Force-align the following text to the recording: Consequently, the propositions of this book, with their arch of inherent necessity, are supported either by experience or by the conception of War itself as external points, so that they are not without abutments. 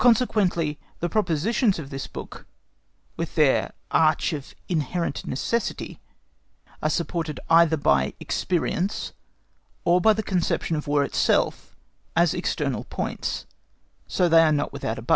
Consequently, 0.01 0.79
the 0.99 1.09
propositions 1.09 1.77
of 1.77 1.91
this 1.91 2.07
book, 2.07 2.47
with 3.17 3.35
their 3.35 3.71
arch 3.91 4.33
of 4.33 4.55
inherent 4.67 5.27
necessity, 5.27 5.99
are 6.81 6.89
supported 6.89 7.39
either 7.51 7.77
by 7.77 8.15
experience 8.19 9.13
or 9.85 10.01
by 10.01 10.13
the 10.13 10.23
conception 10.23 10.75
of 10.75 10.87
War 10.87 11.03
itself 11.03 11.75
as 12.15 12.33
external 12.33 12.85
points, 12.85 13.45
so 14.07 14.23
that 14.27 14.37
they 14.37 14.41
are 14.41 14.51
not 14.51 14.73
without 14.73 14.97
abutments. 14.97 15.09